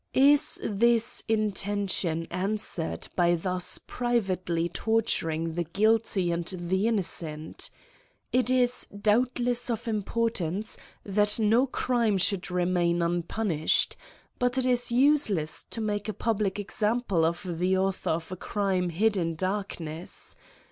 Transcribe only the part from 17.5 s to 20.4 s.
the author of a crime hid in darkness.